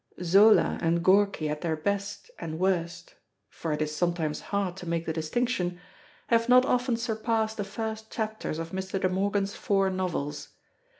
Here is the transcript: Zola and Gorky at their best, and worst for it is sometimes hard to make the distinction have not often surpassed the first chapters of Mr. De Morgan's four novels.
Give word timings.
Zola 0.23 0.79
and 0.81 1.03
Gorky 1.03 1.47
at 1.47 1.61
their 1.61 1.75
best, 1.75 2.31
and 2.39 2.57
worst 2.57 3.13
for 3.51 3.71
it 3.71 3.83
is 3.83 3.95
sometimes 3.95 4.41
hard 4.49 4.75
to 4.77 4.87
make 4.89 5.05
the 5.05 5.13
distinction 5.13 5.79
have 6.29 6.49
not 6.49 6.65
often 6.65 6.97
surpassed 6.97 7.57
the 7.57 7.63
first 7.63 8.09
chapters 8.11 8.57
of 8.57 8.71
Mr. 8.71 8.99
De 8.99 9.07
Morgan's 9.09 9.53
four 9.53 9.91
novels. 9.91 10.47